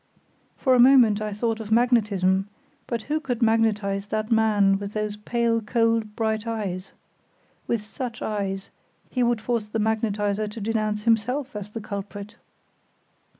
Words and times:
For 0.57 0.73
a 0.73 0.79
moment, 0.79 1.21
I 1.21 1.31
thought 1.31 1.59
of 1.59 1.71
magnetism, 1.71 2.47
but 2.87 3.03
who 3.03 3.19
could 3.19 3.43
magnetize 3.43 4.07
that 4.07 4.31
man 4.31 4.79
with 4.79 4.93
those 4.93 5.15
pale, 5.15 5.61
cold, 5.61 6.15
bright 6.15 6.47
eyes? 6.47 6.91
With 7.67 7.83
such 7.83 8.19
eyes, 8.19 8.71
he 9.11 9.21
would 9.21 9.39
force 9.39 9.67
the 9.67 9.77
magnetizer 9.77 10.47
to 10.49 10.59
denounce 10.59 11.03
himself 11.03 11.55
as 11.55 11.69
the 11.69 11.81
culprit." 11.81 12.35